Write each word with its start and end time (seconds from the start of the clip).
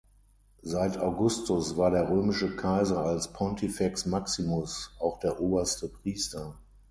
Seit 0.63 0.97
Augustus 0.97 1.77
war 1.77 1.91
der 1.91 2.09
römische 2.09 2.55
Kaiser 2.55 3.05
als 3.05 3.31
"pontifex 3.33 4.07
maximus" 4.07 4.95
auch 4.99 5.19
der 5.19 5.39
oberste 5.39 5.89
Priester. 5.89 6.55